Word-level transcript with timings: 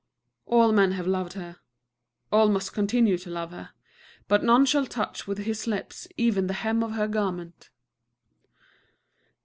All 0.47 0.71
men 0.71 0.93
have 0.93 1.05
loved 1.05 1.33
her; 1.33 1.57
all 2.31 2.49
must 2.49 2.73
continue 2.73 3.19
to 3.19 3.29
love 3.29 3.51
her. 3.51 3.69
But 4.27 4.43
none 4.43 4.65
shall 4.65 4.87
touch 4.87 5.27
with 5.27 5.37
his 5.37 5.67
lips 5.67 6.07
even 6.17 6.47
the 6.47 6.55
hem 6.65 6.81
of 6.81 6.93
her 6.93 7.07
garment. 7.07 7.69